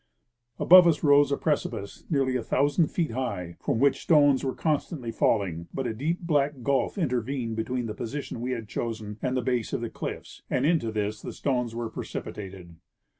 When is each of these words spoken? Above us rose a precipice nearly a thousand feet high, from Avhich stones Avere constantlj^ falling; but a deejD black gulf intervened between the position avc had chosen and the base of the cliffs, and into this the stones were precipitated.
Above 0.57 0.87
us 0.87 1.03
rose 1.03 1.31
a 1.31 1.37
precipice 1.37 2.05
nearly 2.09 2.35
a 2.35 2.41
thousand 2.41 2.87
feet 2.87 3.11
high, 3.11 3.55
from 3.59 3.79
Avhich 3.79 3.97
stones 4.01 4.41
Avere 4.41 4.55
constantlj^ 4.55 5.13
falling; 5.13 5.67
but 5.75 5.85
a 5.85 5.93
deejD 5.93 6.21
black 6.21 6.63
gulf 6.63 6.97
intervened 6.97 7.55
between 7.55 7.85
the 7.85 7.93
position 7.93 8.37
avc 8.41 8.55
had 8.55 8.67
chosen 8.67 9.19
and 9.21 9.37
the 9.37 9.43
base 9.43 9.73
of 9.73 9.81
the 9.81 9.91
cliffs, 9.91 10.41
and 10.49 10.65
into 10.65 10.91
this 10.91 11.21
the 11.21 11.31
stones 11.31 11.75
were 11.75 11.87
precipitated. 11.91 12.77